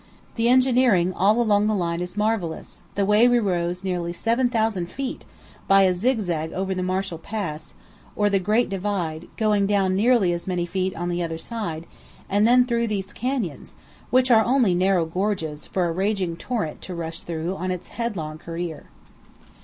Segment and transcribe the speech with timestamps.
[0.33, 5.25] The engineering all along the line is marvellous, the way we rose nearly 7,000 feet
[5.67, 7.75] by a zigzag over the Marshall Pass,
[8.15, 11.85] or the Great Divide, going down nearly as many feet on the other side
[12.27, 13.75] and then through these canyons,
[14.09, 18.39] which are only narrow gorges for a raging torrent to rush through on its headlong
[18.39, 18.87] career.